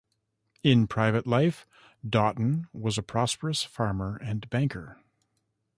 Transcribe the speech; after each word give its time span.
In 0.63 0.87
private 0.87 1.27
life, 1.27 1.67
Doughton 2.03 2.65
was 2.73 2.97
a 2.97 3.03
prosperous 3.03 3.61
farmer 3.61 4.15
and 4.19 4.49
banker. 4.49 4.97